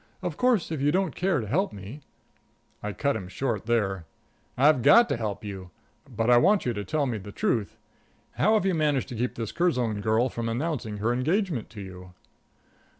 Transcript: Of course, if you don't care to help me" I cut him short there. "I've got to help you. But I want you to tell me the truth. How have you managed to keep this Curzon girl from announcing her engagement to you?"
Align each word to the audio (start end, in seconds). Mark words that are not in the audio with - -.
Of 0.23 0.35
course, 0.35 0.71
if 0.71 0.81
you 0.81 0.91
don't 0.91 1.13
care 1.15 1.39
to 1.39 1.45
help 1.45 1.71
me" 1.71 2.01
I 2.81 2.91
cut 2.91 3.15
him 3.15 3.27
short 3.27 3.67
there. 3.67 4.07
"I've 4.57 4.81
got 4.81 5.07
to 5.09 5.15
help 5.15 5.45
you. 5.45 5.69
But 6.09 6.27
I 6.27 6.37
want 6.37 6.65
you 6.65 6.73
to 6.73 6.83
tell 6.83 7.05
me 7.05 7.19
the 7.19 7.31
truth. 7.31 7.77
How 8.31 8.55
have 8.55 8.65
you 8.65 8.73
managed 8.73 9.09
to 9.09 9.15
keep 9.15 9.35
this 9.35 9.51
Curzon 9.51 10.01
girl 10.01 10.27
from 10.27 10.49
announcing 10.49 10.97
her 10.97 11.13
engagement 11.13 11.69
to 11.69 11.81
you?" 11.81 12.13